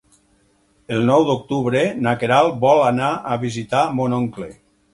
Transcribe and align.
El 0.95 1.03
nou 1.09 1.25
d'octubre 1.27 1.83
na 2.07 2.13
Queralt 2.23 2.57
vol 2.65 2.81
anar 2.89 3.13
a 3.35 3.39
visitar 3.47 3.87
mon 4.01 4.21
oncle. 4.23 4.49